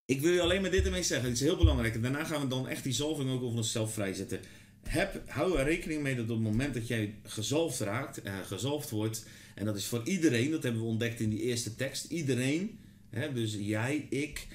ik 0.05 0.21
wil 0.21 0.33
je 0.33 0.41
alleen 0.41 0.61
maar 0.61 0.71
dit 0.71 0.85
ermee 0.85 1.03
zeggen, 1.03 1.29
het 1.29 1.37
is 1.37 1.45
heel 1.45 1.57
belangrijk. 1.57 2.03
Daarna 2.03 2.25
gaan 2.25 2.41
we 2.41 2.49
dan 2.49 2.69
echt 2.69 2.85
die 2.85 2.93
zalving 2.93 3.31
ook 3.31 3.43
over 3.43 3.57
onszelf 3.57 3.93
vrijzetten. 3.93 4.41
Heb, 4.83 5.23
hou 5.27 5.59
er 5.59 5.65
rekening 5.65 6.03
mee 6.03 6.15
dat 6.15 6.25
op 6.25 6.31
het 6.31 6.53
moment 6.53 6.75
dat 6.75 6.89
jij 6.89 7.15
gezalfd 7.23 7.81
raakt, 7.81 8.27
uh, 8.27 8.39
gezalfd 8.47 8.91
wordt, 8.91 9.27
en 9.55 9.65
dat 9.65 9.77
is 9.77 9.87
voor 9.87 10.03
iedereen, 10.05 10.51
dat 10.51 10.63
hebben 10.63 10.81
we 10.83 10.87
ontdekt 10.87 11.21
in 11.21 11.31
die 11.31 11.43
eerste 11.43 11.75
tekst, 11.75 12.05
iedereen, 12.05 12.79
hè, 13.11 13.33
dus 13.33 13.57
jij, 13.59 14.07
ik, 14.11 14.47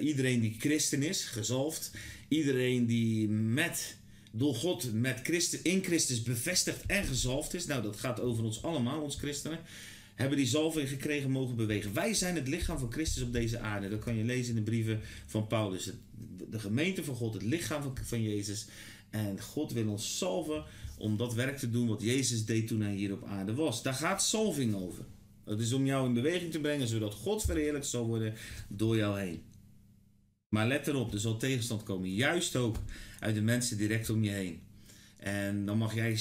iedereen 0.00 0.40
die 0.40 0.56
christen 0.58 1.02
is, 1.02 1.24
gezalfd, 1.24 1.90
iedereen 2.28 2.86
die 2.86 3.28
met 3.28 3.96
door 4.32 4.54
God 4.54 4.92
met 4.92 5.20
Christus, 5.22 5.62
in 5.62 5.84
Christus 5.84 6.22
bevestigd 6.22 6.86
en 6.86 7.04
gezalfd 7.04 7.54
is. 7.54 7.66
Nou, 7.66 7.82
dat 7.82 7.96
gaat 7.96 8.20
over 8.20 8.44
ons 8.44 8.62
allemaal, 8.62 9.00
ons 9.00 9.16
christenen. 9.16 9.58
Hebben 10.14 10.36
die 10.36 10.46
zalving 10.46 10.88
gekregen 10.88 11.30
mogen 11.30 11.56
bewegen. 11.56 11.92
Wij 11.94 12.14
zijn 12.14 12.34
het 12.34 12.48
lichaam 12.48 12.78
van 12.78 12.92
Christus 12.92 13.22
op 13.22 13.32
deze 13.32 13.58
aarde. 13.58 13.88
Dat 13.88 14.00
kan 14.00 14.16
je 14.16 14.24
lezen 14.24 14.48
in 14.48 14.64
de 14.64 14.70
brieven 14.70 15.00
van 15.26 15.46
Paulus. 15.46 15.90
De 16.50 16.58
gemeente 16.58 17.04
van 17.04 17.14
God, 17.14 17.34
het 17.34 17.42
lichaam 17.42 17.82
van, 17.82 17.96
van 18.02 18.22
Jezus. 18.22 18.66
En 19.10 19.40
God 19.40 19.72
wil 19.72 19.88
ons 19.88 20.16
salven 20.16 20.64
om 20.98 21.16
dat 21.16 21.34
werk 21.34 21.58
te 21.58 21.70
doen 21.70 21.88
wat 21.88 22.02
Jezus 22.02 22.44
deed 22.44 22.66
toen 22.66 22.80
hij 22.80 22.94
hier 22.94 23.12
op 23.12 23.24
aarde 23.24 23.54
was. 23.54 23.82
Daar 23.82 23.94
gaat 23.94 24.22
salving 24.22 24.74
over. 24.74 25.04
Dat 25.44 25.60
is 25.60 25.72
om 25.72 25.86
jou 25.86 26.06
in 26.06 26.14
beweging 26.14 26.52
te 26.52 26.60
brengen, 26.60 26.88
zodat 26.88 27.14
God 27.14 27.44
verheerlijkt 27.44 27.86
zal 27.86 28.06
worden 28.06 28.34
door 28.68 28.96
jou 28.96 29.20
heen. 29.20 29.42
Maar 30.48 30.66
let 30.66 30.86
erop, 30.86 31.12
er 31.12 31.20
zal 31.20 31.36
tegenstand 31.36 31.82
komen. 31.82 32.14
Juist 32.14 32.56
ook 32.56 32.76
uit 33.20 33.34
de 33.34 33.42
mensen 33.42 33.76
direct 33.76 34.10
om 34.10 34.24
je 34.24 34.30
heen. 34.30 34.60
En 35.16 35.66
dan 35.66 35.78
mag 35.78 35.94
jij 35.94 36.18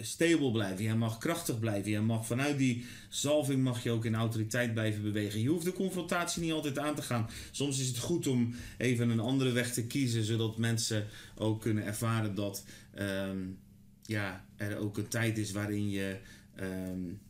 stabiel 0.00 0.50
blijven. 0.50 0.84
Jij 0.84 0.96
mag 0.96 1.18
krachtig 1.18 1.58
blijven. 1.58 1.90
Jij 1.90 2.00
mag 2.00 2.26
vanuit 2.26 2.58
die 2.58 2.84
zalving 3.08 3.62
mag 3.62 3.82
je 3.82 3.90
ook 3.90 4.04
in 4.04 4.14
autoriteit 4.14 4.72
blijven 4.72 5.02
bewegen. 5.02 5.40
Je 5.40 5.48
hoeft 5.48 5.64
de 5.64 5.72
confrontatie 5.72 6.42
niet 6.42 6.52
altijd 6.52 6.78
aan 6.78 6.94
te 6.94 7.02
gaan. 7.02 7.28
Soms 7.50 7.80
is 7.80 7.88
het 7.88 7.98
goed 7.98 8.26
om 8.26 8.54
even 8.78 9.10
een 9.10 9.20
andere 9.20 9.52
weg 9.52 9.72
te 9.72 9.86
kiezen, 9.86 10.24
zodat 10.24 10.58
mensen 10.58 11.06
ook 11.36 11.60
kunnen 11.60 11.84
ervaren 11.84 12.34
dat 12.34 12.64
um, 12.98 13.58
ja, 14.02 14.44
er 14.56 14.76
ook 14.76 14.98
een 14.98 15.08
tijd 15.08 15.38
is 15.38 15.52
waarin 15.52 15.90
je 15.90 16.18
um, 16.60 17.20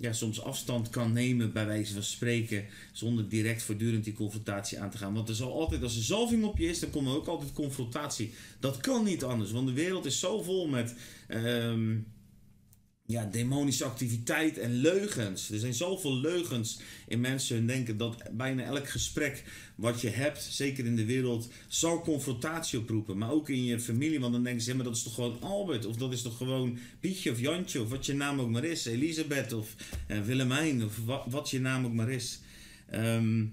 ja, 0.00 0.12
soms 0.12 0.42
afstand 0.42 0.90
kan 0.90 1.12
nemen, 1.12 1.52
bij 1.52 1.66
wijze 1.66 1.92
van 1.92 2.02
spreken, 2.02 2.64
zonder 2.92 3.28
direct 3.28 3.62
voortdurend 3.62 4.04
die 4.04 4.12
confrontatie 4.12 4.80
aan 4.80 4.90
te 4.90 4.98
gaan. 4.98 5.14
Want 5.14 5.28
er 5.28 5.34
zal 5.34 5.52
altijd, 5.52 5.82
als 5.82 5.96
er 5.96 6.02
zalving 6.02 6.44
op 6.44 6.58
je 6.58 6.68
is, 6.68 6.80
dan 6.80 6.90
komt 6.90 7.06
er 7.06 7.14
ook 7.14 7.26
altijd 7.26 7.52
confrontatie. 7.52 8.32
Dat 8.60 8.76
kan 8.76 9.04
niet 9.04 9.24
anders, 9.24 9.50
want 9.50 9.66
de 9.66 9.72
wereld 9.72 10.04
is 10.04 10.20
zo 10.20 10.42
vol 10.42 10.68
met. 10.68 10.94
Um, 11.28 12.06
ja, 13.10 13.24
demonische 13.24 13.84
activiteit 13.84 14.58
en 14.58 14.74
leugens. 14.74 15.50
Er 15.50 15.58
zijn 15.58 15.74
zoveel 15.74 16.16
leugens 16.16 16.80
in 17.08 17.20
mensen 17.20 17.56
hun 17.56 17.66
denken 17.66 17.96
dat 17.96 18.22
bijna 18.32 18.62
elk 18.62 18.88
gesprek 18.88 19.44
wat 19.74 20.00
je 20.00 20.08
hebt, 20.08 20.42
zeker 20.42 20.86
in 20.86 20.96
de 20.96 21.04
wereld, 21.04 21.48
zal 21.68 22.00
confrontatie 22.00 22.78
oproepen. 22.78 23.18
Maar 23.18 23.30
ook 23.30 23.48
in 23.48 23.64
je 23.64 23.80
familie, 23.80 24.20
want 24.20 24.32
dan 24.32 24.42
denken 24.42 24.62
ze, 24.62 24.74
maar 24.74 24.84
dat 24.84 24.96
is 24.96 25.02
toch 25.02 25.14
gewoon 25.14 25.40
Albert, 25.40 25.86
of 25.86 25.96
dat 25.96 26.12
is 26.12 26.22
toch 26.22 26.36
gewoon 26.36 26.78
Pietje 27.00 27.30
of 27.30 27.40
Jantje, 27.40 27.82
of 27.82 27.88
wat 27.88 28.06
je 28.06 28.14
naam 28.14 28.40
ook 28.40 28.50
maar 28.50 28.64
is, 28.64 28.84
Elisabeth 28.84 29.52
of 29.52 29.74
uh, 30.08 30.20
Willemijn, 30.20 30.84
of 30.84 30.98
wat, 31.26 31.50
je 31.50 31.60
naam 31.60 31.84
ook 31.84 31.94
maar 31.94 32.10
is. 32.10 32.40
Um, 32.94 33.52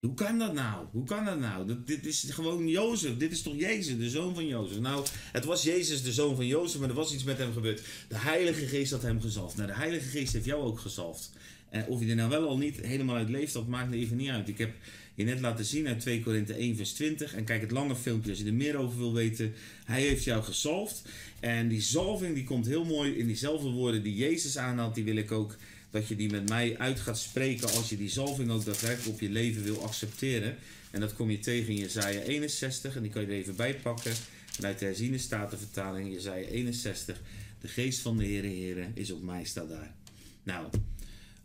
hoe 0.00 0.14
kan 0.14 0.38
dat 0.38 0.52
nou? 0.52 0.86
Hoe 0.90 1.04
kan 1.04 1.24
dat 1.24 1.38
nou? 1.38 1.66
Dat, 1.66 1.86
dit 1.86 2.06
is 2.06 2.26
gewoon 2.30 2.68
Jozef. 2.68 3.16
Dit 3.16 3.32
is 3.32 3.42
toch 3.42 3.54
Jezus, 3.56 3.98
de 3.98 4.10
zoon 4.10 4.34
van 4.34 4.46
Jozef? 4.46 4.78
Nou, 4.78 5.06
het 5.32 5.44
was 5.44 5.62
Jezus, 5.62 6.02
de 6.02 6.12
zoon 6.12 6.36
van 6.36 6.46
Jozef, 6.46 6.80
maar 6.80 6.88
er 6.88 6.94
was 6.94 7.12
iets 7.12 7.24
met 7.24 7.38
hem 7.38 7.52
gebeurd. 7.52 7.82
De 8.08 8.18
Heilige 8.18 8.66
Geest 8.66 8.92
had 8.92 9.02
hem 9.02 9.20
gezalfd. 9.20 9.56
Nou, 9.56 9.68
de 9.68 9.74
Heilige 9.74 10.08
Geest 10.08 10.32
heeft 10.32 10.44
jou 10.44 10.62
ook 10.62 10.78
gezalfd. 10.78 11.30
En 11.70 11.86
of 11.86 12.00
je 12.00 12.08
er 12.08 12.14
nou 12.14 12.30
wel 12.30 12.46
of 12.46 12.58
niet 12.58 12.80
helemaal 12.80 13.16
uit 13.16 13.28
leeft, 13.28 13.52
dat 13.52 13.66
maakt 13.66 13.92
even 13.92 14.16
niet 14.16 14.28
uit. 14.28 14.48
Ik 14.48 14.58
heb 14.58 14.74
je 15.14 15.24
net 15.24 15.40
laten 15.40 15.64
zien 15.64 15.88
uit 15.88 16.00
2 16.00 16.22
Korinthe 16.22 16.54
1 16.54 16.76
vers 16.76 16.92
20. 16.92 17.34
En 17.34 17.44
kijk 17.44 17.60
het 17.60 17.70
lange 17.70 17.96
filmpje 17.96 18.30
als 18.30 18.38
je 18.38 18.46
er 18.46 18.54
meer 18.54 18.76
over 18.76 18.98
wil 18.98 19.12
weten. 19.12 19.54
Hij 19.84 20.00
heeft 20.00 20.24
jou 20.24 20.42
gezalfd. 20.42 21.02
En 21.40 21.68
die 21.68 21.80
zalving 21.80 22.34
die 22.34 22.44
komt 22.44 22.66
heel 22.66 22.84
mooi 22.84 23.12
in 23.12 23.26
diezelfde 23.26 23.68
woorden 23.68 24.02
die 24.02 24.14
Jezus 24.14 24.58
aanhaalt. 24.58 24.94
Die 24.94 25.04
wil 25.04 25.16
ik 25.16 25.32
ook 25.32 25.56
dat 25.90 26.08
je 26.08 26.16
die 26.16 26.30
met 26.30 26.48
mij 26.48 26.78
uit 26.78 27.00
gaat 27.00 27.18
spreken 27.18 27.70
als 27.70 27.88
je 27.88 27.96
die 27.96 28.10
zalving 28.10 28.50
ook 28.50 28.64
daadwerkelijk 28.64 29.14
op 29.14 29.20
je 29.20 29.30
leven 29.30 29.62
wil 29.62 29.82
accepteren. 29.82 30.56
En 30.90 31.00
dat 31.00 31.14
kom 31.14 31.30
je 31.30 31.38
tegen 31.38 31.68
in 31.68 31.80
Jezaja 31.80 32.20
61 32.20 32.96
en 32.96 33.02
die 33.02 33.10
kan 33.10 33.22
je 33.22 33.28
er 33.28 33.34
even 33.34 33.56
bij 33.56 33.74
pakken. 33.74 34.12
Vanuit 34.46 34.78
de 34.78 34.84
herziene 34.84 35.18
statenvertaling 35.18 36.12
Jezaja 36.12 36.46
61. 36.46 37.20
De 37.60 37.68
geest 37.68 38.00
van 38.00 38.16
de 38.16 38.24
Heere 38.24 38.46
Heere 38.46 38.86
is 38.94 39.10
op 39.10 39.22
mij, 39.22 39.44
staat 39.44 39.68
daar. 39.68 39.94
Nou, 40.42 40.66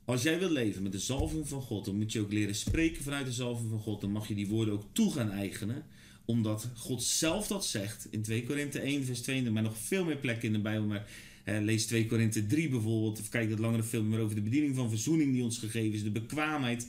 als 0.05 0.23
jij 0.23 0.39
wil 0.39 0.49
leven 0.49 0.83
met 0.83 0.91
de 0.91 0.99
zalving 0.99 1.47
van 1.47 1.61
God, 1.61 1.85
dan 1.85 1.97
moet 1.97 2.11
je 2.11 2.21
ook 2.21 2.31
leren 2.31 2.55
spreken 2.55 3.03
vanuit 3.03 3.25
de 3.25 3.31
zalving 3.31 3.69
van 3.69 3.79
God. 3.79 4.01
Dan 4.01 4.11
mag 4.11 4.27
je 4.27 4.35
die 4.35 4.47
woorden 4.47 4.73
ook 4.73 4.85
toe 4.91 5.13
gaan 5.13 5.31
eigenen 5.31 5.85
omdat 6.25 6.69
God 6.75 7.03
zelf 7.03 7.47
dat 7.47 7.65
zegt 7.65 8.07
in 8.09 8.21
2 8.21 8.43
Korinthe 8.43 8.79
1 8.79 9.05
vers 9.05 9.21
2, 9.21 9.51
maar 9.51 9.63
nog 9.63 9.77
veel 9.77 10.05
meer 10.05 10.17
plekken 10.17 10.47
in 10.47 10.53
de 10.53 10.59
Bijbel. 10.59 10.87
Maar 10.87 11.07
lees 11.43 11.85
2 11.85 12.05
Korinthe 12.05 12.45
3 12.45 12.69
bijvoorbeeld, 12.69 13.19
of 13.19 13.29
kijk 13.29 13.49
dat 13.49 13.59
langere 13.59 13.83
film 13.83 14.09
maar 14.09 14.19
over 14.19 14.35
de 14.35 14.41
bediening 14.41 14.75
van 14.75 14.89
verzoening 14.89 15.33
die 15.33 15.43
ons 15.43 15.57
gegeven 15.57 15.93
is, 15.93 16.03
de 16.03 16.11
bekwaamheid. 16.11 16.87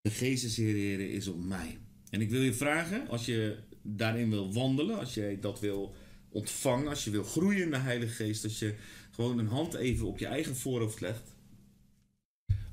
De 0.00 0.10
Geest 0.10 0.56
Heer 0.56 1.00
is 1.00 1.28
op 1.28 1.44
mij. 1.44 1.78
En 2.10 2.20
ik 2.20 2.30
wil 2.30 2.42
je 2.42 2.54
vragen, 2.54 3.08
als 3.08 3.26
je 3.26 3.56
daarin 3.82 4.30
wil 4.30 4.52
wandelen, 4.52 4.98
als 4.98 5.14
je 5.14 5.36
dat 5.40 5.60
wil 5.60 5.94
ontvangen, 6.28 6.88
als 6.88 7.04
je 7.04 7.10
wil 7.10 7.24
groeien 7.24 7.62
in 7.62 7.70
de 7.70 7.76
Heilige 7.76 8.14
Geest, 8.24 8.42
dat 8.42 8.58
je 8.58 8.74
gewoon 9.10 9.38
een 9.38 9.48
hand 9.48 9.74
even 9.74 10.06
op 10.06 10.18
je 10.18 10.26
eigen 10.26 10.56
voorhoofd 10.56 11.00
legt. 11.00 11.34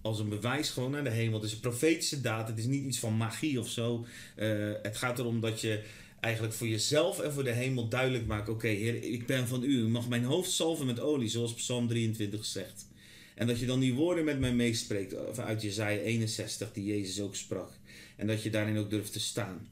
Als 0.01 0.19
een 0.19 0.29
bewijs 0.29 0.69
gewoon 0.69 0.91
naar 0.91 1.03
de 1.03 1.09
hemel. 1.09 1.33
Het 1.33 1.47
is 1.47 1.53
een 1.53 1.59
profetische 1.59 2.21
daad. 2.21 2.47
Het 2.47 2.57
is 2.57 2.65
niet 2.65 2.85
iets 2.85 2.99
van 2.99 3.17
magie 3.17 3.59
of 3.59 3.69
zo. 3.69 4.05
Uh, 4.37 4.71
het 4.81 4.97
gaat 4.97 5.19
erom 5.19 5.39
dat 5.39 5.61
je 5.61 5.83
eigenlijk 6.23 6.53
voor 6.53 6.67
jezelf 6.67 7.19
en 7.19 7.33
voor 7.33 7.43
de 7.43 7.51
hemel 7.51 7.87
duidelijk 7.87 8.25
maken: 8.25 8.53
oké, 8.53 8.67
Heer, 8.67 9.03
ik 9.03 9.25
ben 9.25 9.47
van 9.47 9.63
u. 9.63 9.77
U 9.77 9.87
mag 9.87 10.09
mijn 10.09 10.23
hoofd 10.23 10.51
salven 10.51 10.85
met 10.85 10.99
olie, 10.99 11.29
zoals 11.29 11.53
Psalm 11.53 11.87
23 11.87 12.45
zegt. 12.45 12.87
En 13.35 13.47
dat 13.47 13.59
je 13.59 13.65
dan 13.65 13.79
die 13.79 13.93
woorden 13.93 14.25
met 14.25 14.39
mij 14.39 14.53
meespreekt 14.53 15.37
uit 15.37 15.61
Jezaja 15.61 15.99
61, 15.99 16.73
die 16.73 16.85
Jezus 16.85 17.21
ook 17.21 17.35
sprak. 17.35 17.71
En 18.17 18.27
dat 18.27 18.43
je 18.43 18.49
daarin 18.49 18.77
ook 18.77 18.89
durft 18.89 19.13
te 19.13 19.19
staan. 19.19 19.71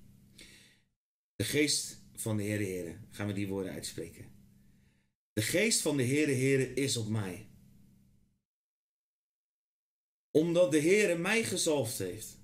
De 1.36 1.44
geest 1.44 2.02
van 2.16 2.38
de 2.38 2.44
Heere 2.44 2.64
Heere, 2.64 2.96
gaan 3.10 3.28
we 3.28 3.34
die 3.34 3.48
woorden 3.48 3.72
uitspreken. 3.72 4.26
De 5.34 5.42
geest 5.42 5.82
van 5.82 5.98
de 5.98 6.06
Heere 6.06 6.34
Heere 6.34 6.74
is 6.74 6.98
op 6.98 7.10
mij 7.10 7.46
Omdat 10.32 10.72
de 10.72 10.78
Heer 10.78 11.20
mij 11.20 11.44
gezalfd 11.44 11.98
heeft. 11.98 12.41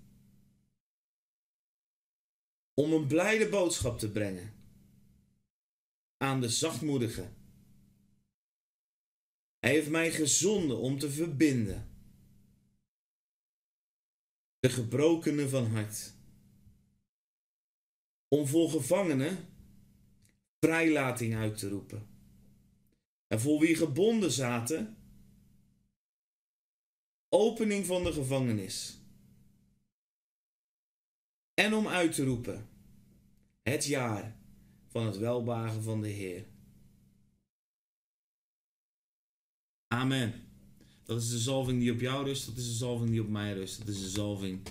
Om 2.79 2.93
een 2.93 3.07
blijde 3.07 3.50
boodschap 3.50 4.00
te 4.00 4.12
brengen 4.12 4.53
aan 6.17 6.41
de 6.41 6.50
zachtmoedigen. 6.50 7.36
Hij 9.60 9.72
heeft 9.72 9.89
mij 9.89 10.12
gezonden 10.12 10.77
om 10.77 11.00
te 11.00 11.12
verbinden. 11.12 11.89
De 14.60 14.69
gebrokenen 14.69 15.50
van 15.50 15.65
hart. 15.65 16.13
Om 18.27 18.48
voor 18.48 18.69
gevangenen 18.69 19.38
vrijlating 20.60 21.36
uit 21.36 21.57
te 21.57 21.69
roepen. 21.69 22.07
En 23.27 23.39
voor 23.39 23.60
wie 23.60 23.75
gebonden 23.75 24.31
zaten, 24.31 24.98
opening 27.29 27.86
van 27.86 28.03
de 28.03 28.13
gevangenis. 28.13 28.97
En 31.60 31.74
om 31.74 31.88
uit 31.88 32.14
te 32.14 32.24
roepen, 32.24 32.70
het 33.62 33.86
jaar 33.86 34.36
van 34.88 35.06
het 35.06 35.18
welbagen 35.18 35.84
van 35.84 36.02
de 36.02 36.08
Heer. 36.08 36.46
Amen. 39.88 40.34
Dat 41.04 41.22
is 41.22 41.30
de 41.30 41.38
zalving 41.38 41.80
die 41.80 41.92
op 41.92 42.00
jou 42.00 42.26
rust, 42.26 42.46
dat 42.46 42.58
is 42.58 42.66
de 42.66 42.76
zalving 42.76 43.10
die 43.10 43.22
op 43.22 43.30
mij 43.30 43.54
rust, 43.54 43.78
dat 43.78 43.88
is 43.88 44.02
de 44.02 44.10
zalving 44.10 44.68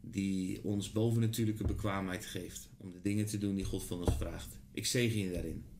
die 0.00 0.64
ons 0.64 0.92
bovennatuurlijke 0.92 1.66
bekwaamheid 1.66 2.26
geeft 2.26 2.68
om 2.76 2.92
de 2.92 3.00
dingen 3.00 3.26
te 3.26 3.38
doen 3.38 3.54
die 3.54 3.64
God 3.64 3.84
van 3.84 3.98
ons 3.98 4.16
vraagt. 4.16 4.58
Ik 4.72 4.86
zegen 4.86 5.18
je 5.18 5.32
daarin. 5.32 5.71